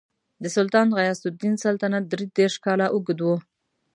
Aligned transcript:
د 0.43 0.45
سلطان 0.55 0.87
غیاث 0.97 1.19
الدین 1.29 1.55
سلطنت 1.65 2.03
درې 2.07 2.25
دېرش 2.37 2.55
کاله 2.65 2.85
اوږد 2.93 3.19
و. 3.21 3.27